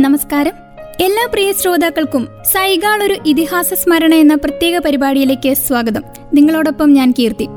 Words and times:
നമസ്കാരം. 0.00 0.52
എല്ലാ 1.00 1.28
പ്രിയ 1.32 1.52
ശ്രോതാക്കൾക്കും 1.52 2.28
സൈഗാൾ 2.42 3.02
ഒരു 3.02 3.16
ഇതിഹാസ 3.26 3.74
സ്മരണ 3.74 4.14
എന്ന 4.14 4.34
പ്രത്യേക 4.34 4.78
പരിപാടിയിലേക്ക് 4.78 5.54
സ്വാഗതം. 5.54 6.04
നിങ്ങളോടൊപ്പം 6.34 6.92
ഞാൻ 6.92 7.14
കീർത്തി. 7.18 7.48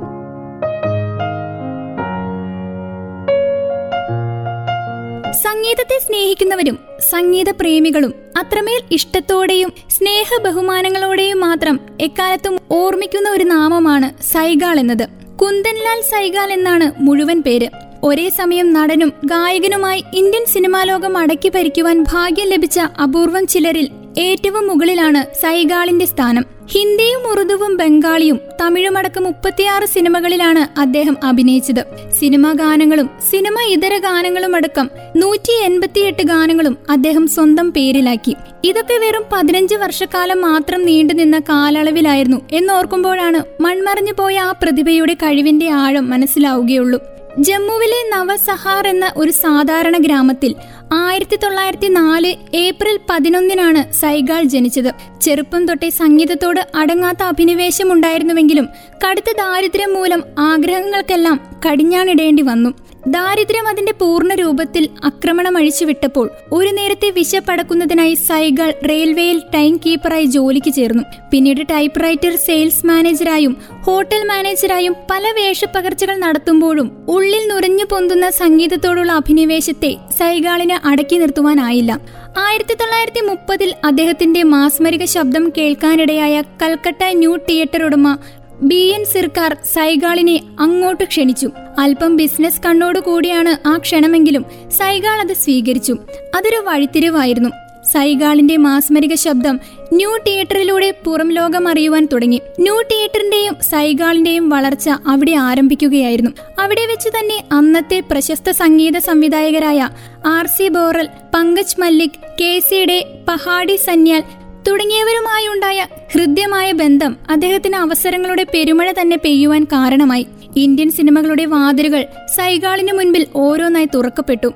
സംഗീതത്തെ 5.32 6.00
സ്നേഹിക്കുന്നവരും 6.08 6.80
സംഗീത 7.00 7.50
പ്രേമികളും 7.50 8.14
അത്രമേൽ 8.40 8.82
ഇഷ്ടത്തോടെയും 8.92 9.74
സ്നേഹ 9.90 10.42
ബഹുമാനങ്ങളോടെയും 10.42 11.40
മാത്രം 11.40 11.80
എക്കാലത്തും 12.02 12.60
ഓർമ്മിക്കുന്ന 12.72 13.30
ഒരു 13.30 13.44
നാമമാണ് 13.44 14.24
സൈഗാൾ 14.24 14.80
എന്നത്. 14.80 15.08
കുന്ദൻലാൽ 15.42 16.02
സൈഗാൾ 16.02 16.52
എന്നാണ് 16.52 16.92
മുഴുവൻ 17.00 17.42
പേര്. 17.42 17.85
ഒരേ 18.04 18.30
സമയം 18.30 18.74
നടനും 18.74 19.14
ഗായകനുമായി 19.26 20.04
ഇന്ത്യൻ 20.14 20.46
സിനിമാ 20.46 20.84
ലോകം 20.84 21.18
അടക്കി 21.18 21.50
ഭരിക്കുവാൻ 21.50 22.04
ഭാഗ്യം 22.04 22.48
ലഭിച്ച 22.48 22.80
അപൂർവം 22.80 23.48
ചിലരിൽ 23.48 23.90
ഏറ്റവും 24.18 24.68
മുകളിലാണ് 24.68 25.36
സൈഗാളിന്റെ 25.36 26.06
സ്ഥാനം. 26.06 26.46
ഹിന്ദിയും 26.72 27.32
ഉറുദുവും 27.32 27.78
ബംഗാളിയും 27.78 28.40
തമിഴുമടക്കം 28.62 29.24
മുപ്പത്തിയാറ് 29.24 29.86
സിനിമകളിലാണ് 29.86 30.80
അദ്ദേഹം 30.80 31.18
അഭിനയിച്ചത്. 31.24 32.12
സിനിമാ 32.20 32.52
ഗാനങ്ങളും 32.52 33.10
സിനിമ 33.32 33.62
ഇതര 33.62 33.98
ഗാനങ്ങളും 33.98 34.56
അടക്കം 34.56 34.90
നൂറ്റി 35.16 35.52
എൺപത്തിയെട്ട് 35.52 36.24
ഗാനങ്ങളും 36.24 36.78
അദ്ദേഹം 36.90 37.28
സ്വന്തം 37.28 37.72
പേരിലാക്കി. 37.72 38.36
ഇതൊക്കെ 38.64 38.94
വെറും 38.94 39.24
പതിനഞ്ച് 39.34 39.76
വർഷക്കാലം 39.76 40.42
മാത്രം 40.42 40.86
നീണ്ടുനിന്ന 40.86 41.40
കാലയളവിലായിരുന്നു 41.40 42.42
എന്നോർക്കുമ്പോഴാണ് 42.52 43.64
മൺമറഞ്ഞു 43.64 44.14
പോയ 44.18 44.38
ആ 44.38 44.52
പ്രതിഭയുടെ 44.52 45.14
കഴിവിന്റെ 45.14 45.70
ആഴം 45.70 46.10
മനസ്സിലാവുകയുള്ളൂ. 46.10 47.00
ജമ്മുവിലെ 47.40 48.18
നവസഹാർ 48.18 48.88
എന്ന 48.88 49.14
ഒരു 49.18 49.32
സാധാരണ 49.32 49.98
ഗ്രാമത്തിൽ 49.98 50.56
ആയിരത്തി 50.94 51.36
തൊള്ളായിരത്തി 51.36 51.88
നാല് 51.88 52.36
ഏപ്രിൽ 52.56 53.00
പതിനൊന്നിനാണ് 53.10 53.94
സൈഗാൾ 53.94 54.44
ജനിച്ചത്. 54.44 55.20
ചെറുപ്പം 55.22 55.66
തൊട്ടേ 55.66 55.90
സംഗീതത്തോട് 55.90 56.68
അടങ്ങാത്ത 56.76 57.24
അഭിനിവേശമുണ്ടായിരുന്നുവെങ്കിലും 57.24 58.70
കടുത്ത 59.08 59.32
ദാരിദ്ര്യം 59.32 59.94
മൂലം 59.94 60.24
ആഗ്രഹങ്ങൾക്കെല്ലാം 60.40 61.42
കടിഞ്ഞാണിടേണ്ടി 61.70 62.42
വന്നു. 62.42 62.70
ദാരിദ്ര്യം 63.08 63.68
അതിന്റെ 63.68 63.92
പൂർണ 63.92 64.34
രൂപത്തിൽ 64.34 64.90
ആക്രമണം 65.04 65.58
അഴിച്ചുവിട്ടപ്പോൾ 65.58 66.30
ഒരു 66.52 66.70
നേരത്തെ 66.70 67.10
വിശപ്പടക്കുന്നതിനായി 67.10 68.14
സൈഗൾ 68.14 68.74
റെയിൽവേയിൽ 68.90 69.42
ടൈം 69.56 69.80
കീപ്പറായി 69.86 70.26
ജോലിക്ക് 70.26 70.74
ചേർന്നു. 70.74 71.04
പിന്നീട് 71.32 71.70
ടൈപ്പ് 71.72 72.04
റൈറ്റർ 72.04 72.36
സെയിൽസ് 72.36 72.86
മാനേജറായും 72.86 73.58
ഹോട്ടൽ 73.84 74.28
മാനേജറായും 74.28 74.96
പല 75.12 75.32
വേഷപ്പകർച്ചകൾ 75.32 76.16
നടത്തുമ്പോഴും 76.16 77.06
ഉള്ളിൽ 77.10 77.48
നുരഞ്ഞു 77.48 77.86
പൊന്തുന്ന 77.92 78.30
സംഗീതത്തോടുള്ള 78.30 79.12
അഭിനിവേശത്തെ 79.12 79.98
സൈഗാളിന് 80.20 80.88
അടക്കി 80.88 81.16
നിർത്തുവാനായില്ല. 81.16 82.00
ആയിരത്തി 82.38 82.74
തൊള്ളായിരത്തി 82.74 83.22
മുപ്പതിൽ 83.22 83.76
അദ്ദേഹത്തിന്റെ 83.86 84.44
മാസ്മരിക 84.44 85.06
ശബ്ദം 85.06 85.54
കേൾക്കാനിടയായ 85.58 86.44
കൽക്കട്ട 86.62 87.04
ന്യൂ 87.04 87.36
തിയേറ്റർ 87.36 87.84
ഉടമ 87.84 88.18
ബി 88.64 88.76
എൻ 88.76 89.06
സിർക്കാർ 89.06 89.58
സൈഗാളിനെ 89.74 90.42
അങ്ങോട്ട് 90.60 91.04
ക്ഷണിച്ചു. 91.04 91.52
അല്പം 91.80 92.16
ബിസിനസ് 92.16 92.62
കണ്ണോടു 92.66 93.00
കൂടിയാണ് 93.00 93.68
ആ 93.68 93.78
ക്ഷണമെങ്കിലും 93.78 94.46
സൈഗാൾ 94.70 95.20
അത് 95.22 95.34
സ്വീകരിച്ചു. 95.34 95.98
അതൊരു 96.36 96.56
വഴിത്തിരിവായിരുന്നു. 96.56 97.50
സൈഗാളിന്റെ 97.94 98.58
മാസ്മരിക 98.58 99.14
ശബ്ദം 99.14 99.60
ന്യൂ 99.94 100.18
തിയേറ്ററിലൂടെ 100.28 100.94
പുറം 101.06 101.32
ലോകം 101.32 101.68
അറിയുവാൻ 101.68 102.08
തുടങ്ങി. 102.14 102.42
ന്യൂ 102.60 102.82
തിയേറ്ററിന്റെയും 102.82 103.56
സൈഗാളിന്റെയും 103.62 104.50
വളർച്ച 104.50 104.90
അവിടെ 105.08 105.32
ആരംഭിക്കുകയായിരുന്നു. 105.32 106.32
അവിടെ 106.60 106.86
വെച്ച് 106.86 107.10
തന്നെ 107.10 107.44
അന്നത്തെ 107.52 108.00
പ്രശസ്ത 108.00 108.52
സംഗീത 108.52 108.98
സംവിധായകരായ 108.98 109.90
R 110.26 110.48
C 110.48 110.68
Boral 110.68 111.08
Pankaj 111.34 111.82
Mallick 111.82 112.20
K 112.42 112.60
സിയുടെ 112.60 113.06
പഹാഡി 113.28 113.76
സന്യാൽ 113.76 114.24
തുടങ്ങിയവരുമായുണ്ടായ 114.68 115.88
ഹൃദ്യമായ 116.14 116.72
ബന്ധം 116.72 117.18
അദ്ദേഹത്തിന് 117.30 117.76
അവസരങ്ങളുടെ 117.76 118.46
പെരുമഴ 118.54 118.92
തന്നെ 118.92 119.18
പെയ്യുവാൻ 119.18 119.64
കാരണമായി. 119.64 120.28
ഇന്ത്യൻ 120.56 120.92
സിനിമകളുടെ 120.92 121.46
വാതിലുകൾ 121.46 122.06
സൈഗാളിന് 122.36 122.94
മുൻപിൽ 122.94 123.28
ഓരോന്നായി 123.36 123.86
തുറക്കപ്പെട്ടു. 123.86 124.54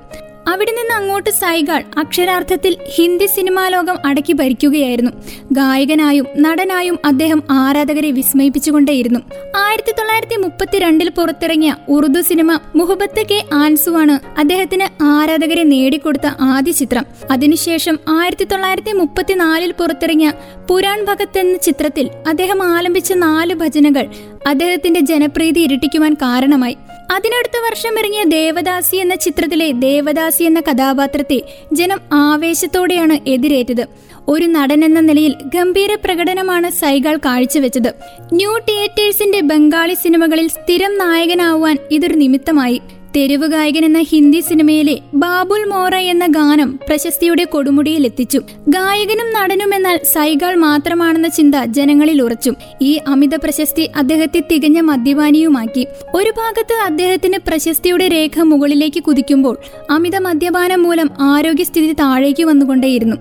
അവിടെ 0.52 0.72
നിന്ന് 0.78 0.94
അങ്ങോട്ട് 0.94 1.30
സൈഗാൾ 1.30 1.84
അക്ഷരാർത്ഥത്തിൽ 1.98 2.76
ഹിന്ദി 2.94 3.26
സിനിമാ 3.26 3.68
ലോകം 3.68 3.96
അടക്കി 4.04 4.32
ഭരിക്കുകയായിരുന്നു. 4.32 5.12
ഗായകനായും 5.52 6.26
നടനായും 6.38 6.98
അദ്ദേഹം 7.04 7.42
ആരാധകരെ 7.50 8.10
വിസ്മയിപ്പിച്ചുകൊണ്ടേയിരുന്നു. 8.10 9.20
ആയിരത്തി 9.56 9.92
തൊള്ളായിരത്തി 9.98 10.36
മുപ്പത്തിരണ്ടിൽ 10.36 11.10
പുറത്തിറങ്ങിയ 11.10 11.74
ഉറുദു 11.88 12.20
സിനിമ 12.20 12.58
മുഹബത്ത് 12.76 13.24
കെ 13.26 13.44
ആൻസുവാണ് 13.52 14.16
അദ്ദേഹത്തിന് 14.38 14.86
ആരാധകരെ 15.02 15.62
നേടിക്കൊടുത്ത 15.62 16.26
ആദ്യ 16.40 16.72
ചിത്രം. 16.72 17.06
അതിനുശേഷം 17.30 17.98
ആയിരത്തി 18.08 18.44
തൊള്ളായിരത്തി 18.44 18.92
മുപ്പത്തിനാലിൽ 18.92 19.72
പുറത്തിറങ്ങിയ 19.72 20.32
പുരാൺ 20.68 21.04
ഭഗത് 21.04 21.38
എന്ന 21.38 21.56
ചിത്രത്തിൽ 21.56 22.10
അദ്ദേഹം 22.28 22.76
ആലംബിച്ച 22.76 23.12
നാല് 23.12 23.54
ഭജനകൾ 23.54 24.06
അദ്ദേഹത്തിന്റെ 24.46 25.00
ജനപ്രീതി 25.00 25.60
ഇരട്ടിക്കുവാൻ 25.60 26.14
കാരണമായി. 26.14 26.76
അതിനടുത്ത 27.10 27.58
വർഷം 27.58 27.98
ഇറങ്ങിയ 27.98 28.24
ദേവദാസി 28.24 28.96
എന്ന 28.96 29.14
ചിത്രത്തിലെ 29.14 29.72
ദേവദാസി 29.72 30.44
എന്ന 30.44 30.60
കഥാപാത്രത്തെ 30.60 31.38
ജനം 31.72 32.00
ആവേശത്തോടെയാണ് 32.12 33.28
എതിരേറ്റത്. 33.28 33.84
ഒരു 34.28 34.46
നടൻ 34.46 34.84
എന്ന 34.84 35.00
നിലയിൽ 35.00 35.34
ഗംഭീര 35.54 35.94
പ്രകടനമാണ് 35.94 36.70
സൈഗൾ 36.70 37.16
കാഴ്ചവെച്ചത്. 37.16 37.90
ന്യൂ 38.32 38.58
തിയേറ്റേഴ്സിന്റെ 38.58 39.40
ബംഗാളി 39.40 39.94
സിനിമകളിൽ 39.94 40.48
സ്ഥിരം 40.48 40.98
നായകനാവാൻ 40.98 41.78
ഇതൊരു 41.90 42.14
നിമിത്തമായി. 42.14 42.80
തെരുവ് 43.16 43.46
ഗായകൻ 43.46 43.84
എന്ന 43.84 43.98
ഹിന്ദി 43.98 44.40
സിനിമയിലെ 44.40 44.98
ബാബുൽ 45.14 45.64
മോറ 45.64 45.94
എന്ന 45.94 46.26
ഗാനം 46.26 46.78
പ്രശസ്തിയുടെ 46.88 47.44
കൊടുമുടിയിൽ 47.44 48.04
എത്തിച്ചു. 48.04 48.40
ഗായകനും 48.68 49.32
നടനും 49.32 49.74
എന്നാൽ 49.74 49.96
സൈഗാൾ 49.96 50.54
മാത്രമാണെന്ന 50.54 51.28
ചിന്ത 51.28 51.54
ജനങ്ങളിൽ 51.64 52.22
ഉറച്ചു. 52.22 52.52
ഈ 52.82 53.00
അമിത 53.08 53.34
പ്രശസ്തി 53.34 53.90
അദ്ദേഹത്തെ 53.96 54.40
തികഞ്ഞ 54.40 54.80
മദ്യപാനിയുമാക്കി. 54.80 55.86
ഒരു 56.14 56.30
ഭാഗത്ത് 56.30 56.74
അദ്ദേഹത്തിന് 56.84 57.38
പ്രശസ്തിയുടെ 57.48 58.08
രേഖ 58.08 58.40
മുകളിലേക്ക് 58.40 59.02
കുതിക്കുമ്പോൾ 59.02 59.56
അമിത 59.90 60.16
മദ്യപാനം 60.16 60.82
മൂലം 60.82 61.10
ആരോഗ്യസ്ഥിതി 61.20 61.92
താഴേക്ക് 61.92 62.44
വന്നുകൊണ്ടേയിരുന്നു. 62.44 63.16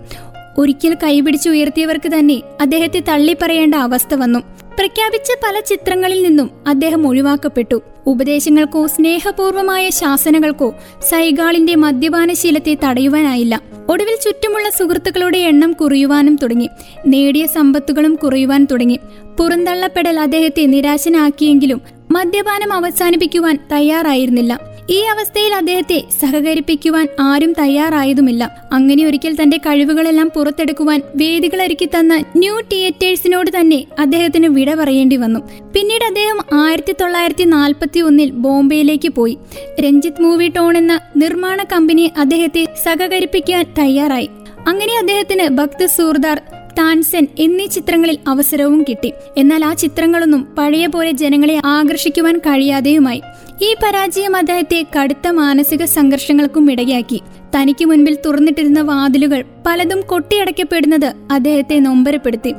ഒരിക്കൽ 0.57 0.93
കൈപിടിച്ചുയർത്തിയവർക്ക് 1.03 2.09
തന്നെ 2.09 2.41
അദ്ദേഹത്തെ 2.61 2.99
തള്ളിപ്പറയേണ്ട 2.99 3.75
അവസ്ഥ 3.75 4.13
വന്നു. 4.13 4.39
പ്രഖ്യാപിച്ച 4.79 5.31
പല 5.43 5.59
ചിത്രങ്ങളിൽ 5.59 6.23
നിന്നും 6.23 6.49
അദ്ദേഹം 6.67 7.07
ഒഴിവാക്കപ്പെട്ടു. 7.07 7.81
ഉപദേശങ്ങൾക്കോ 8.05 8.87
സ്നേഹപൂർവമായ 8.87 9.89
ശാസനകൾക്കോ 9.89 10.75
സൈഗാളിന്റെ 11.09 11.75
മദ്യപാനശീലത്തെ 11.75 12.77
തടയുവാനായില്ല. 12.83 13.61
ഒടുവിൽ 13.89 14.17
ചുറ്റുമുള്ള 14.23 14.69
സുഹൃത്തുക്കളുടെ 14.69 15.37
എണ്ണം 15.37 15.73
കുറയുവാനും 15.73 16.35
തുടങ്ങി. 16.35 16.69
നേടിയ 17.07 17.47
സമ്പത്തുകളും 17.47 18.15
കുറയുവാൻ 18.15 18.67
തുടങ്ങി. 18.71 18.99
പുറന്തള്ളപ്പെടൽ 19.39 20.19
അദ്ദേഹത്തെ 20.19 20.65
നിരാശനാക്കിയെങ്കിലും 20.65 21.81
മദ്യപാനം 22.11 22.73
അവസാനിപ്പിക്കുവാൻ 22.73 23.59
തയ്യാറായിരുന്നില്ല. 23.71 24.68
ഈ 24.89 24.99
അവസ്ഥയിൽ 25.01 25.53
അദ്ദേഹത്തെ 25.55 26.03
സഹകരിപ്പിക്കുവാൻ 26.21 27.07
ആരും 27.19 27.53
തയ്യാറായതുമില്ല. 27.53 28.43
അങ്ങനെ 28.71 29.05
ഒരിക്കൽ 29.05 29.37
തന്റെ 29.41 29.57
കഴിവുകളെല്ലാം 29.57 30.31
പുറത്തെടുക്കുവാൻ 30.35 31.01
വേദികളൊരുക്കി 31.15 31.85
തന്ന 31.85 32.23
ന്യൂ 32.35 32.61
തിയേറ്റേഴ്സിനോട് 32.71 33.51
തന്നെ 33.59 33.85
അദ്ദേഹത്തിന് 33.99 34.47
വിട 34.47 34.75
പറയേണ്ടി 34.75 35.15
വന്നു. 35.15 35.39
പിന്നീട് 35.75 36.03
അദ്ദേഹം 36.03 36.39
ആയിരത്തി 36.53 36.95
തൊള്ളായിരത്തി 37.01 37.43
നാൽപ്പത്തി 37.43 37.99
ഒന്നിൽ 37.99 38.31
ബോംബെയിലേക്ക് 38.31 39.09
പോയി. 39.09 39.37
രഞ്ജിത്ത് 39.79 40.21
മൂവി 40.21 40.47
ടോൺ 40.47 40.77
എന്ന 40.77 40.99
നിർമ്മാണ 41.17 41.63
കമ്പനി 41.63 42.11
അദ്ദേഹത്തെ 42.17 42.65
സഹകരിപ്പിക്കാൻ 42.85 43.65
തയ്യാറായി. 43.79 44.29
അങ്ങനെ 44.67 44.97
അദ്ദേഹത്തിന് 44.97 45.49
ഭക്ത 45.49 45.85
സൂർദാർ 45.85 46.41
താൻസെൻ 46.79 47.27
എന്നീ 47.39 47.65
ചിത്രങ്ങളിൽ 47.65 48.17
അവസരവും 48.27 48.85
കിട്ടി. 48.89 49.13
എന്നാൽ 49.37 49.65
ആ 49.65 49.73
ചിത്രങ്ങളൊന്നും 49.73 50.55
പഴയ 50.57 50.85
പോലെ 50.85 51.11
ജനങ്ങളെ 51.11 51.61
ആകർഷിക്കുവാൻ 51.65 52.37
കഴിയാതെയുമായി. 52.37 53.21
ഈ 53.61 53.75
പരാജയം 53.83 54.35
അദ്ദേഹത്തെ 54.35 54.85
കടുത്ത 54.99 55.27
മാനസിക 55.27 55.85
സംഘർഷങ്ങൾക്കും 55.85 56.71
ഇടയാക്കി. 56.71 57.21
തനിക്ക് 57.55 57.85
മുൻപിൽ 57.85 58.17
തുറന്നിട്ടിരുന്ന 58.25 58.81
വാതിലുകൾ 58.81 59.43
പലതും 59.65 60.01
കൊട്ടിയടക്കപ്പെടുന്നത് 60.01 61.13
അദ്ദേഹത്തെ 61.31 61.79
നൊമ്പരപ്പെടുത്തി. 61.79 62.53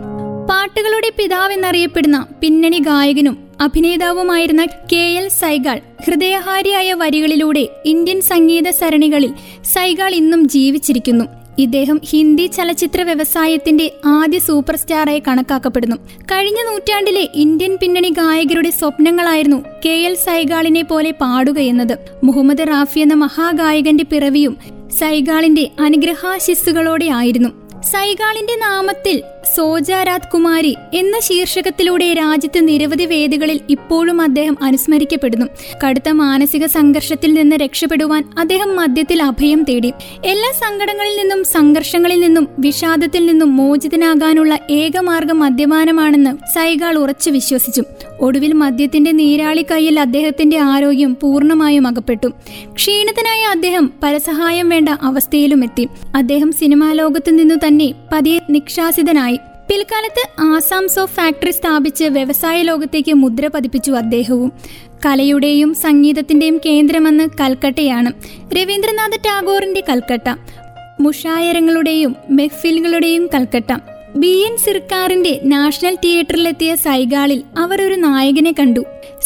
പാട്ടുകളുടെ 0.51 1.13
പിതാവെന്നറിയപ്പെടുന്ന 1.19 2.27
പിന്നണി 2.41 2.79
ഗായകനും 2.79 3.39
അഭിനേതാവുമായിരുന്ന 3.61 4.67
കെ 4.93 4.97
എൽ 4.97 5.29
സൈഗാൾ 5.29 5.81
ഹൃദയഹാരിയായ 6.07 6.93
വരികളിലൂടെ 6.93 7.69
ഇന്ത്യൻ 7.85 8.21
സംഗീത 8.21 8.71
സരണികളിൽ 8.71 9.33
സൈഗാൾ 9.65 10.15
ഇന്നും 10.15 10.49
ജീവിച്ചിരിക്കുന്നു. 10.49 11.40
ഇദ്ദേഹം 11.59 12.01
ഹിന്ദി 12.05 12.47
ചലച്ചിത്ര 12.47 13.03
വ്യവസായത്തിന്റെ 13.03 13.93
ആദ്യ 14.07 14.39
സൂപ്പർ 14.39 14.77
സ്റ്റാറായി 14.77 15.23
കണക്കാക്കപ്പെടുന്നു. 15.29 15.97
കഴിഞ്ഞ 16.23 16.57
നൂറ്റാണ്ടിലെ 16.71 17.29
ഇന്ത്യൻ 17.35 17.79
പിന്നണി 17.83 18.09
ഗായകരുടെ 18.09 18.71
സ്വപ്നങ്ങളായിരുന്നു 18.71 19.65
കെ 19.87 19.91
എൽ 19.91 20.15
സൈഗാളിനെ 20.15 20.83
പോലെ 20.83 21.11
പാടുകയെന്നത് 21.11 21.99
മുഹമ്മദ് 22.25 22.69
റാഫി 22.69 23.01
എന്ന 23.01 23.15
മഹാഗായകന്റെ 23.15 24.05
പിറവിയും 24.05 24.57
സൈഗാളിന്റെ 24.99 25.71
അനുഗ്രഹാശിസ്സുകളോടെ 25.81 27.05
ആയിരുന്നു 27.05 27.49
സൈഗാളിന്റെ 27.83 28.57
നാമത്തിൽ 28.57 29.23
സോജാരാത് 29.57 30.29
കുമാരി 30.35 30.77
എന്ന 30.95 31.21
ശീർഷകത്തിലൂടെ 31.21 32.13
രാജ്യത്ത് 32.13 32.69
നിരവധി 32.69 33.05
വേദികളിൽ 33.05 33.61
ഇപ്പോഴും 33.71 34.21
അദ്ദേഹം 34.21 34.57
അനുസ്മരിക്കപ്പെടുന്നു. 34.63 35.47
കടുത്ത 35.87 36.09
മാനസിക 36.09 36.67
സംഘർഷത്തിൽ 36.67 37.35
നിന്ന് 37.35 37.57
രക്ഷപ്പെടുവാൻ 37.57 38.25
അദ്ദേഹം 38.39 38.77
മദ്യത്തിൽ 38.77 39.23
അഭയം 39.23 39.63
തേടി. 39.63 39.93
എല്ലാ 40.25 40.69
സങ്കടങ്ങളിൽ 40.69 41.19
നിന്നും 41.19 41.45
സംഘർഷങ്ങളിൽ 41.45 42.21
നിന്നും 42.21 42.49
വിഷാദത്തിൽ 42.59 43.27
നിന്നും 43.27 43.57
മോചിതനാകാനുള്ള 43.57 44.59
ഏകമാർഗം 44.71 45.39
മദ്യപാനമാണെന്ന് 45.39 46.31
സൈഗാൾ 46.55 46.99
ഉറച്ചു 46.99 47.31
വിശ്വസിച്ചു. 47.31 47.83
ഒടുവിൽ 48.21 48.53
മദ്യത്തിന്റെ 48.53 49.13
നീരാളി 49.13 49.67
കൈയിൽ 49.71 50.01
അദ്ദേഹത്തിന്റെ 50.01 50.59
ആരോഗ്യം 50.59 51.17
പൂർണമായും 51.23 51.87
അകപ്പെട്ടു. 51.87 52.27
ക്ഷീണിതനായ 52.75 53.43
അദ്ദേഹം 53.51 53.91
പരസഹായം 54.03 54.69
വേണ്ട 54.69 54.89
അവസ്ഥയിലും 54.89 55.65
എത്തി. 55.65 55.89
അദ്ദേഹം 56.15 56.53
സിനിമാ 56.53 56.93
ലോകത്തു 56.93 57.31
നിന്നു 57.31 57.55
തന്നെ 57.55 57.95
പതിയെ 58.13 58.39
നിക്ഷാസിതനായി. 58.51 59.39
പിൽക്കാലത്ത് 59.71 60.41
ആസാം 60.41 60.89
സോഫ് 60.89 61.15
ഫാക്ടറി 61.15 61.51
സ്ഥാപിച്ച് 61.51 62.05
വ്യവസായ 62.05 62.63
ലോകത്തേക്ക് 62.63 63.15
മുദ്ര 63.15 63.47
പതിപ്പിച്ചു 63.47 63.93
അദ്ദേഹവും. 63.93 64.53
കലയുടെയും 65.07 65.75
സംഗീതത്തിന്റെയും 65.75 66.61
കേന്ദ്രമെന്ന് 66.67 67.29
കൽക്കട്ടയാണ് 67.41 68.13
രവീന്ദ്രനാഥ് 68.57 69.21
ടാഗോറിന്റെ 69.21 69.83
കൽക്കട്ട. 69.89 70.37
മുഷായരങ്ങളുടെയും 71.01 72.17
മെഹ്ഫിലുകളുടെയും 72.31 73.27
കൽക്കട്ട. 73.35 73.79
ബി 74.17 74.47
എൻ 74.49 74.57
സിർക്കാറിന്റെ 74.57 75.41
നാഷണൽ 75.45 75.99
തിയേറ്ററിലെത്തിയ 76.05 76.75
സൈഗാളിൽ 76.75 77.43
അവർ 77.59 77.83
ഒരു 77.83 77.95
നായകനെ 77.95 78.55
കണ്ടു. 78.61 78.81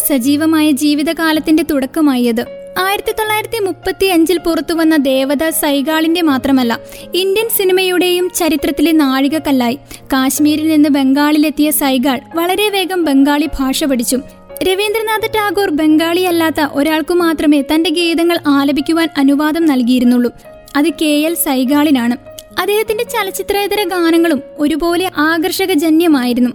സജീവമായ 0.08 0.70
ജീവിതകാലത്തിന്റെ 0.70 1.62
തുടക്കമായി 1.62 2.25
അത് 2.25 2.53
ആയിരത്തി 2.79 3.12
തൊള്ളായിരത്തി 3.12 3.59
മുപ്പത്തി 3.59 4.06
അഞ്ചിൽ 4.06 4.38
പുറത്തുവന്ന 4.38 4.97
ദേവത 4.97 5.49
സൈഗാളിന്റെ 5.49 6.23
മാത്രമല്ല 6.23 6.79
ഇന്ത്യൻ 7.15 7.49
സിനിമയുടെയും 7.49 8.31
ചരിത്രത്തിലെ 8.37 8.93
നാഴികക്കല്ലായി. 8.93 9.79
കാശ്മീരിൽ 10.12 10.69
നിന്ന് 10.69 10.88
ബംഗാളിലെത്തിയ 10.88 11.71
സൈഗാൾ 11.71 12.21
വളരെ 12.35 12.69
വേഗം 12.69 13.05
ബംഗാളി 13.05 13.49
ഭാഷ 13.61 13.85
പഠിച്ചു. 13.85 14.17
രവീന്ദ്രനാഥ് 14.65 15.31
ടാഗോർ 15.35 15.71
ബംഗാളി 15.71 16.21
അല്ലാത്ത 16.21 16.61
ഒരാൾക്കു 16.73 17.15
മാത്രമേ 17.15 17.62
തന്റെ 17.62 17.91
ഗീതങ്ങൾ 17.91 18.38
ആലപിക്കുവാൻ 18.49 19.09
അനുവാദം 19.19 19.67
നൽകിയിരുന്നുള്ളൂ. 19.67 20.32
അത് 20.76 20.91
കെ 21.03 21.12
എൽ 21.26 21.35
സൈഗാളിനാണ്. 21.35 22.17
അദ്ദേഹത്തിന്റെ 22.61 23.05
ചലച്ചിത്രേതര 23.05 23.85
ഗാനങ്ങളും 23.88 24.43
ഒരുപോലെ 24.59 25.11
ആകർഷകജന്യമായിരുന്നു. 25.17 26.50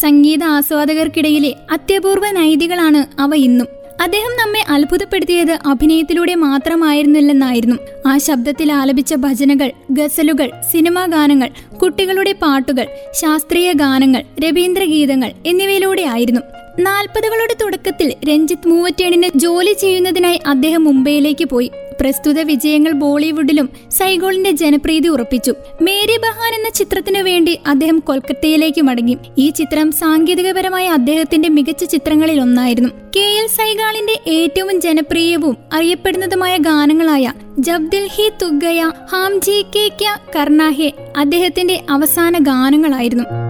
സംഗീത 0.00 0.44
ആസ്വാദകർക്കിടയിലെ 0.44 1.54
അത്യപൂർവ 1.72 2.30
നൈതികളാണ് 2.30 3.20
അവ 3.20 3.34
ഇന്നും. 3.34 3.73
അദ്ദേഹം 4.00 4.32
നമ്മെ 4.36 4.64
അത്ഭുതപ്പെടുത്തിയത് 4.68 5.58
അഭിനയത്തിലൂടെ 5.66 6.34
മാത്രമായിരുന്നില്ലെന്നായിരുന്നു. 6.34 7.76
ആ 8.06 8.18
ശബ്ദത്തിൽ 8.18 8.72
ആലപിച്ച 8.72 9.14
ഭജനകൾ 9.14 9.70
ഗസലുകൾ 9.90 10.50
സിനിമാ 10.72 11.06
ഗാനങ്ങൾ 11.06 11.50
കുട്ടികളുടെ 11.82 12.32
പാട്ടുകൾ 12.32 12.86
ശാസ്ത്രീയ 13.12 13.72
ഗാനങ്ങൾ 13.72 14.24
രവീന്ദ്രഗീതങ്ങൾ 14.44 15.32
എന്നിവയിലൂടെ 15.46 16.02
ആയിരുന്നു. 16.02 16.40
നാൽപ്പതുകളുടെ 16.78 17.56
തുടക്കത്തിൽ 17.60 18.14
രഞ്ജിത്ത് 18.28 18.68
മൂവറ്റേണിന് 18.68 19.38
ജോലി 19.38 19.72
ചെയ്യുന്നതിനായി 19.72 20.40
അദ്ദേഹം 20.46 20.84
മുംബൈയിലേക്ക് 20.84 21.44
പോയി. 21.44 21.70
പ്രസ്തുത 22.00 22.40
വിജയങ്ങൾ 22.40 22.92
ബോളിവുഡിലും 22.92 23.70
സൈഗോളിന്റെ 23.90 24.50
ജനപ്രീതി 24.50 25.08
ഉറപ്പിച്ചു. 25.08 25.54
മേരി 25.82 26.18
ബഹാൻ 26.18 26.54
എന്ന 26.54 26.68
ചിത്രത്തിനു 26.68 27.22
വേണ്ടി 27.22 27.58
അദ്ദേഹം 27.66 27.98
കൊൽക്കത്തയിലേക്ക് 27.98 28.82
മടങ്ങി. 28.82 29.16
ഈ 29.38 29.50
ചിത്രം 29.50 29.92
സാങ്കേതികപരമായ 29.92 30.88
അദ്ദേഹത്തിന്റെ 30.88 31.48
മികച്ച 31.48 31.84
ചിത്രങ്ങളിൽ 31.84 32.40
ഒന്നായിരുന്നു. 32.40 32.88
കെ 33.16 33.20
എൽ 33.20 33.46
സൈഗാളിന്റെ 33.46 34.20
ഏറ്റവും 34.26 34.80
ജനപ്രിയവും 34.80 35.56
അറിയപ്പെടുന്നതുമായ 35.72 36.56
ഗാനങ്ങളായ 36.56 37.32
ജബ് 37.58 37.92
ദിൽ 37.92 38.08
ഹി 38.12 38.30
തുഗയ 38.42 38.90
ഹാം 39.12 39.40
ജി 39.40 39.62
കെ 39.76 39.90
ക്യ 40.00 40.16
കർണാഹെ 40.36 40.92
അദ്ദേഹത്തിന്റെ 41.16 41.80
അവസാന 41.90 42.38
ഗാനങ്ങളായിരുന്നു. 42.38 43.43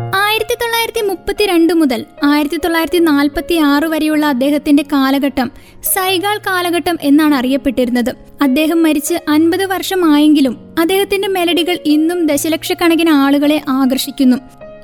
തൊള്ളായിരത്തി 0.94 1.20
മുപ്പത്തിരണ്ട് 1.20 1.72
മുതൽ 1.72 2.04
ആയിരത്തി 2.24 2.56
തൊള്ളായിരത്തി 2.56 2.98
നാൽപ്പത്തി 2.98 3.54
ആറ് 3.54 3.84
വരെയുള്ള 3.84 4.26
അദ്ദേഹത്തിന്റെ 4.26 4.82
കാലഘട്ടം 4.92 5.48
സൈഗാൾ 5.82 6.36
കാലഘട്ടം 6.38 6.96
എന്നാണ് 7.02 7.34
അറിയപ്പെട്ടിരുന്നത്. 7.34 8.10
അദ്ദേഹം 8.42 8.82
മരിച്ച് 8.82 9.14
അൻപത് 9.28 9.64
വർഷമായെങ്കിലും 9.66 10.54
അദ്ദേഹത്തിന്റെ 10.78 11.28
മെലഡികൾ 11.28 11.78
ഇന്നും 11.86 12.26
ദശലക്ഷക്കണക്കിന് 12.26 13.10
ആളുകളെ 13.10 13.62
ആകർഷിക്കുന്നു. 13.68 14.36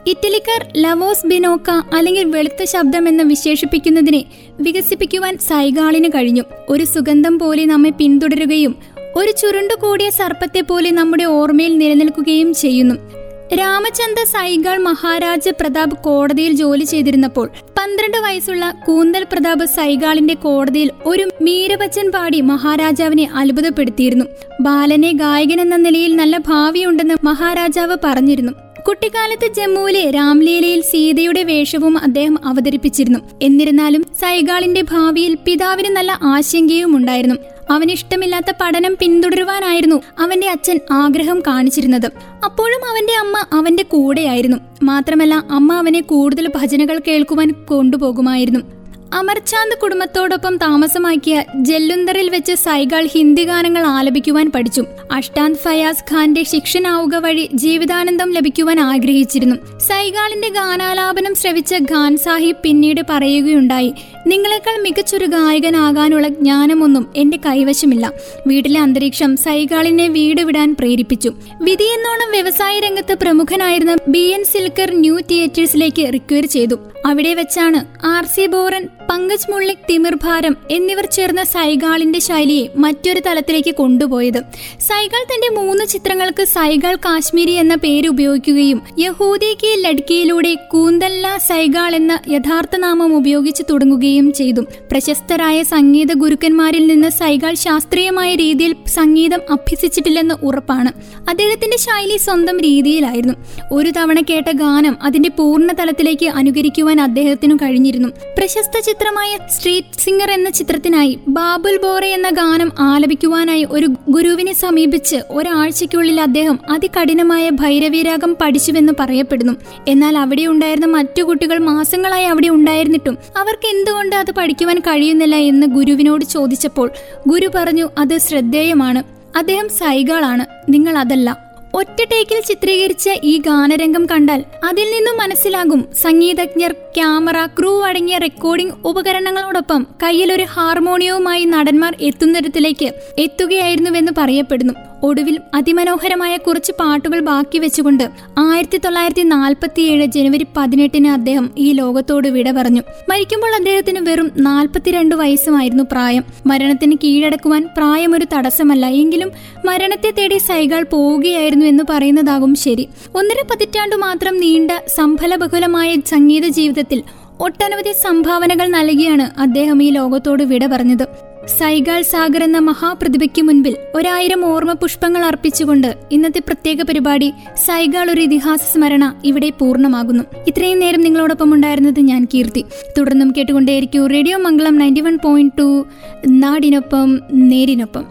ഇറ്റലിക്കാർ 0.07 0.61
ലവോസ് 0.77 1.27
ബിനോക്ക 1.27 1.71
അല്ലെങ്കിൽ 1.71 2.25
വെളുത്ത 2.25 2.65
ശബ്ദം 2.65 3.07
എന്ന് 3.09 3.25
വിശേഷിപ്പിക്കുന്നതിനെ 3.25 4.25
വികസിപ്പിക്കുവാൻ 4.61 5.39
സൈഗാളിന് 5.39 6.09
കഴിഞ്ഞു. 6.09 6.43
ഒരു 6.69 6.85
സുഗന്ധം 6.85 7.39
പോലെ 7.39 7.65
നമ്മെ 7.65 7.91
പിന്തുടരുകയും 7.91 8.75
ഒരു 9.17 9.31
ചുരുണ്ടു 9.31 9.75
കൂടിയ 9.75 10.11
സർപ്പത്തെ 10.11 10.61
പോലെ 10.61 10.91
നമ്മുടെ 10.91 11.25
ഓർമ്മയിൽ 11.25 11.79
നിലനിൽക്കുകയും 11.79 12.55
ചെയ്യുന്നു. 12.55 13.20
രാമചന്ദ്ര 13.59 14.25
സൈഗാൾ 14.25 14.79
മഹാരാജ 14.79 15.49
പ്രതാപ് 15.49 15.95
കോടതിയിൽ 15.97 16.53
ജോലി 16.53 16.85
ചെയ്തിരുന്നപ്പോൾ 16.85 17.49
പന്ത്രണ്ട് 17.79 18.19
വയസ്സുള്ള 18.19 18.75
കൂന്തൽ 18.87 19.27
പ്രതാപ് 19.33 19.65
സൈഗാളിന്റെ 19.65 20.35
കോടതിയിൽ 20.35 20.91
ഒരു 21.05 21.31
മീരബച്ചൻ 21.43 22.11
പാടി 22.11 22.41
മഹാരാജാവിനെ 22.41 23.29
അത്ഭുതപ്പെടുത്തിയിരുന്നു. 23.35 24.25
ബാലനെ 24.61 25.13
ഗായകൻ 25.13 25.61
എന്ന 25.61 25.77
നിലയിൽ 25.77 26.17
നല്ല 26.17 26.37
ഭാവിയുണ്ടെന്ന് 26.37 27.15
മഹാരാജാവ് 27.25 27.97
പറഞ്ഞിരുന്നു. 28.05 28.53
കുട്ടിക്കാലത്ത് 28.89 29.47
ജമ്മുവിലെ 29.55 30.11
രാംലീലയിൽ 30.11 30.81
സീതയുടെ 30.81 31.43
വേഷവും 31.43 31.99
അദ്ദേഹം 31.99 32.39
അവതരിപ്പിച്ചിരുന്നു. 32.45 33.19
എന്നിരുന്നാലും 33.43 34.05
സൈഗാളിന്റെ 34.21 34.83
ഭാവിയിൽ 34.83 35.39
പിതാവിന് 35.45 35.97
നല്ല 35.97 36.19
ആശങ്കയും 36.23 36.97
ഉണ്ടായിരുന്നു 36.97 37.35
അവനിഷ്ടമില്ലാത്ത 37.71 38.53
പഠനം 38.61 38.97
പിന്തുടരുവാനായിരുന്നു 39.01 40.03
അവന്റെ 40.19 40.51
അച്ഛൻ 40.51 40.81
ആഗ്രഹം 40.91 41.41
കാണിച്ചിരുന്നത്. 41.41 42.11
അപ്പോഴും 42.45 42.89
അവന്റെ 42.91 43.13
അമ്മ 43.13 43.45
അവന്റെ 43.53 43.83
കൂടെയായിരുന്നു. 43.83 44.57
മാത്രമല്ല 44.83 45.35
അമ്മ 45.35 45.73
അവനെ 45.73 46.01
കൂടുതൽ 46.01 46.53
ഭജനകൾ 46.57 47.01
കേൾക്കുവാൻ 47.09 47.53
കൊണ്ടുപോകുമായിരുന്നു. 47.69 48.80
അമർചാന്ദ് 49.15 49.77
കുടുംബത്തോടൊപ്പം 49.77 50.57
താമസമാക്കിയ 50.57 51.45
ജല്ലുന്തറിൽ 51.55 52.29
വെച്ച് 52.31 52.53
സൈഗാൾ 52.53 53.07
ഹിന്ദി 53.07 53.45
ഗാനങ്ങൾ 53.45 53.83
ആലപിക്കുവാൻ 53.83 54.51
പഠിച്ചു. 54.55 54.85
അഷ്ടാന്ത് 55.13 55.59
ഫയാസ് 55.59 56.15
ഖാന്റെ 56.15 56.43
ശിക്ഷനാവുക 56.43 57.15
വഴി 57.15 57.49
ജീവിതാനന്ദം 57.55 58.33
ലഭിക്കുവാൻ 58.33 58.81
ആഗ്രഹിച്ചിരുന്നു. 58.81 59.57
സൈഗാളിന്റെ 59.79 60.49
ഗാനാലാപനം 60.49 61.35
ശ്രവിച്ച 61.35 61.75
ഖാൻ 61.75 62.17
സാഹിബ് 62.17 62.63
പിന്നീട് 62.63 63.01
പറയുകയുണ്ടായി 63.11 63.93
നിങ്ങളെക്കാൾ 64.27 64.83
മികച്ചൊരു 64.83 65.27
ഗായകനാകാനുള്ള 65.27 66.29
ജ്ഞാനമൊന്നും 66.29 67.13
എന്റെ 67.17 67.37
കൈവശമില്ല. 67.47 68.13
വീട്ടിലെ 68.47 68.81
അന്തരീക്ഷം 68.81 69.37
സൈഗാളിനെ 69.37 70.09
വീട് 70.09 70.41
വിടാൻ 70.41 70.77
പ്രേരിപ്പിച്ചു. 70.79 71.33
വിധിയെന്നോണം 71.63 72.31
വ്യവസായ 72.31 72.81
രംഗത്ത് 72.81 73.15
പ്രമുഖനായിരുന്ന 73.15 73.97
ബി 74.09 74.25
എൻ 74.37 74.45
സിൽക്കർ 74.45 74.91
ന്യൂ 74.95 75.21
തിയേറ്റേഴ്സിലേക്ക് 75.31 76.13
റിക്വയർ 76.15 76.47
ചെയ്തു. 76.47 76.79
അവിടെ 77.07 77.35
വെച്ചാണ് 77.35 78.07
ആർ 78.07 78.25
സി 78.25 78.47
ബോറൻ 78.47 78.89
പങ്കജ് 79.11 79.51
മുള്ളിക് 79.51 79.87
തിമിർ 79.91 80.15
ഭാരം 80.15 80.57
എന്നിവർ 80.71 81.07
ചേർന്ന 81.07 81.45
സൈഗാളിന്റെ 81.45 82.19
ശൈലിയെ 82.19 82.67
മറ്റൊരു 82.77 83.21
തലത്തിലേക്ക് 83.27 83.75
കൊണ്ടുപോയത്. 83.75 84.39
സൈഗാൾ 84.81 85.23
തന്റെ 85.23 85.49
മൂന്ന് 85.61 85.85
ചിത്രങ്ങൾക്ക് 85.85 86.45
സൈഗാൾ 86.45 86.95
കാശ്മീരി 86.97 87.53
എന്ന 87.53 87.75
പേര് 87.75 88.09
ഉപയോഗിക്കുകയും 88.09 88.83
യഹൂദി 88.99 89.57
കി 89.63 89.81
ലഡ്കിയിലൂടെ 89.81 90.55
കൂന്തല്ല 90.55 91.39
സൈഗാൾ 91.39 91.95
എന്ന 91.95 92.19
യഥാർത്ഥ 92.29 92.77
നാമം 92.77 93.17
ഉപയോഗിച്ച് 93.17 93.63
തുടങ്ങുകയും 93.71 94.33
ചെയ്തു. 94.33 94.61
പ്രശസ്തരായ 94.61 95.63
സംഗീത 95.63 96.13
ഗുരുക്കന്മാരിൽ 96.13 96.87
നിന്ന് 96.87 97.09
സൈഗാൾ 97.09 97.55
ശാസ്ത്രീയമായ 97.55 98.35
രീതിയിൽ 98.35 98.77
സംഗീതം 98.87 99.41
അഭ്യസിച്ചിട്ടില്ലെന്ന് 99.51 100.35
ഉറപ്പാണ്. 100.43 100.93
അദ്ദേഹത്തിന്റെ 101.31 101.77
ശൈലി 101.77 102.17
സ്വന്തം 102.17 102.61
രീതിയിലായിരുന്നു. 102.61 103.35
ഒരു 103.73 103.91
തവണ 103.91 104.21
കേട്ട 104.31 104.51
ഗാനം 104.51 104.97
അതിന്റെ 105.03 105.29
പൂർണ 105.29 105.73
തലത്തിലേക്ക് 105.73 106.27
അനുകരിക്കുവാൻ 106.27 107.01
അദ്ദേഹത്തിനു 107.01 107.55
കഴിഞ്ഞിരുന്നു. 107.55 108.09
പ്രശസ്ത 108.39 108.77
ചിത്രമായ 109.01 109.39
സ്ട്രീറ്റ് 109.51 110.01
സിംഗർ 110.01 110.31
എന്ന 110.31 110.51
ചിത്രത്തിനായി 110.51 111.19
ബാബുൽ 111.29 111.81
ബോറെ 111.83 112.07
എന്ന 112.07 112.31
ഗാനം 112.31 112.73
ആലപിക്കുവാനായി 112.79 113.67
ഒരു 113.71 113.87
ഗുരുവിനെ 114.09 114.53
സമീപിച്ച് 114.53 115.17
ഒരാഴ്ചയ്ക്കുള്ളിൽ 115.31 116.21
അദ്ദേഹം 116.21 116.59
അതികഠിനമായ 116.71 117.51
ഭൈരവീരാഗം 117.51 118.37
പഠിച്ചുവെന്ന് 118.41 118.93
പറയപ്പെടുന്നു. 119.01 119.53
എന്നാൽ 119.89 120.19
അവിടെ 120.19 120.47
ഉണ്ടായിരുന്ന 120.47 120.87
മറ്റു 120.87 121.23
കുട്ടികൾ 121.23 121.59
മാസങ്ങളായി 121.59 122.25
അവിടെ 122.25 122.49
ഉണ്ടായിരുന്നിട്ടും 122.49 123.19
അവർക്ക് 123.37 123.67
എന്തുകൊണ്ട് 123.67 124.17
അത് 124.17 124.31
പഠിക്കുവാൻ 124.31 124.79
കഴിയുന്നില്ല 124.79 125.37
എന്ന് 125.37 125.67
ഗുരുവിനോട് 125.67 126.25
ചോദിച്ചപ്പോൾ 126.25 126.91
ഗുരു 127.29 127.51
പറഞ്ഞു 127.55 127.89
അത് 127.99 128.19
ശ്രദ്ധേയമാണ്. 128.19 129.03
അദ്ദേഹം 129.39 129.69
സൈഗാളാണ്. 129.69 130.47
നിങ്ങൾ 130.69 130.99
അതല്ല. 130.99 131.50
ഒറ്റ 131.75 131.99
ടേക്കിൽ 132.03 132.41
ചിത്രീകരിച്ച 132.41 133.09
ഈ 133.25 133.39
ഗാനരംഗം 133.39 134.07
കണ്ടാൽ 134.07 134.45
അതിൽ 134.65 134.91
നിന്നും 134.91 135.17
മനസ്സിലാകും 135.17 135.87
സംഗീതജ്ഞർ 136.03 136.73
ക്യാമറ 136.73 137.47
ക്രൂ 137.59 137.83
അടങ്ങിയ 137.83 138.19
റെക്കോർഡിംഗ് 138.19 138.77
ഉപകരണങ്ങളോടൊപ്പം 138.87 139.87
കയ്യിൽ 140.03 140.33
ഒരു 140.33 140.47
ഹാർമോണിയവുമായി 140.51 141.45
നടന്മാർ 141.45 141.95
എത്തുന്നിടത്തിലേക്ക് 142.01 142.89
എത്തുകയായിരുന്നുവെന്ന് 143.19 144.13
പറയപ്പെടുന്നു. 144.19 144.75
ഒടുവിൽ 145.03 145.41
അതിമനോഹരമായ 145.55 146.37
കുറച്ച് 146.37 146.73
പാട്ടുകൾ 146.73 147.21
ബാക്കി 147.21 147.59
വെച്ചുകൊണ്ട് 147.59 148.11
ആയിരത്തി 148.39 148.79
തൊള്ളായിരത്തി 148.79 149.23
നാൽപ്പത്തിയേഴ് 149.23 150.07
ജനുവരി 150.07 150.47
പതിനെട്ടിന് 150.57 151.09
അദ്ദേഹം 151.09 151.51
ഈ 151.59 151.73
ലോകത്തോട് 151.73 152.29
വിട 152.29 152.51
പറഞ്ഞു. 152.51 152.83
മരിക്കുമ്പോൾ 153.09 153.55
അദ്ദേഹത്തിന് 153.55 154.11
വെറും 154.11 154.31
നാൽപ്പത്തിരണ്ട് 154.39 155.15
വയസ്സുമായിരുന്നു 155.15 155.85
പ്രായം. 155.93 156.25
മരണത്തിന് 156.47 156.97
കീഴടക്കുവാൻ 157.05 157.69
പ്രായമൊരു 157.77 158.27
തടസ്സമല്ല. 158.35 158.87
എങ്കിലും 158.87 159.33
മരണത്തെ 159.65 160.11
തേടി 160.11 160.39
സൈഗാൾ 160.39 160.83
പോവുകയായിരുന്നു 160.83 161.67
എന്ന് 161.67 161.85
പറയുന്നതാകും 161.91 162.55
ശരി. 162.55 162.89
ഒന്നര 163.15 163.45
പതിറ്റാണ്ട് 163.51 163.97
മാത്രം 163.97 164.41
നീണ്ട 164.41 164.71
സംഫലബഹുലമായ 164.97 165.97
സംഗീത 166.07 166.47
ജീവിതത്തിൽ 166.47 167.03
ഒട്ടനവധി 167.41 167.93
സംഭാവനകൾ 167.93 168.67
നൽകിയാണ് 168.67 169.41
അദ്ദേഹം 169.41 169.83
ഈ 169.83 169.91
ലോകത്തോട് 169.91 170.43
വിട 170.43 170.67
പറഞ്ഞത്. 170.67 171.30
സൈഗാൾ 171.47 172.03
സാഗർ 172.03 172.43
എന്ന 172.43 172.59
മഹാപ്രതിഭയ്ക്ക് 172.59 173.43
മുൻപിൽ 173.43 173.77
ഒരായിരം 173.95 174.45
ഓർമ്മ 174.45 174.73
പുഷ്പങ്ങൾ 174.73 175.25
അർപ്പിച്ചുകൊണ്ട് 175.25 175.97
ഇന്നത്തെ 176.13 176.39
പ്രത്യേക 176.39 176.83
പരിപാടി 176.83 177.33
സൈഗാൾ 177.55 178.11
ഒരു 178.11 178.21
ഇതിഹാസ 178.21 178.61
സ്മരണ 178.73 179.15
ഇവിടെ 179.25 179.51
പൂർണമാകുന്നു. 179.51 180.25
ഇത്രയും 180.49 180.79
നേരം 180.79 181.01
നിങ്ങളോടൊപ്പം 181.01 181.55
ഉണ്ടായിരുന്നത് 181.55 182.01
ഞാൻ 182.01 182.29
കീർത്തി. 182.35 182.65
തുടർന്നും 182.99 183.35
കേട്ടുകൊണ്ടേയിരിക്കും 183.37 184.07
radio 184.07 184.39
Mangalam 184.39 184.79
ninety 184.79 185.01
one 185.01 185.19
point 185.25 185.53
two 185.59 185.87
നാടിനൊപ്പം 186.29 187.21
നേരിനൊപ്പം. 187.33 188.05